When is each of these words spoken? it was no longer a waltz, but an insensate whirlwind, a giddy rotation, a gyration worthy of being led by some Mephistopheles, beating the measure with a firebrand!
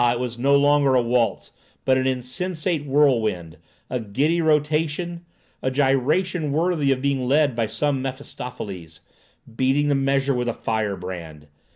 it 0.11 0.19
was 0.19 0.39
no 0.39 0.55
longer 0.55 0.95
a 0.95 1.01
waltz, 1.03 1.51
but 1.85 1.95
an 1.95 2.07
insensate 2.07 2.87
whirlwind, 2.87 3.59
a 3.87 3.99
giddy 3.99 4.41
rotation, 4.41 5.23
a 5.61 5.69
gyration 5.69 6.51
worthy 6.51 6.91
of 6.91 7.03
being 7.03 7.27
led 7.27 7.55
by 7.55 7.67
some 7.67 8.01
Mephistopheles, 8.01 9.01
beating 9.55 9.89
the 9.89 9.93
measure 9.93 10.33
with 10.33 10.49
a 10.49 10.53
firebrand! 10.55 11.45